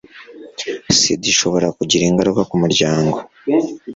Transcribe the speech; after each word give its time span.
sida 0.97 1.25
ishobora 1.33 1.67
kugira 1.77 2.03
ingaruka 2.05 2.41
ku 2.47 2.53
umuryango 2.57 3.17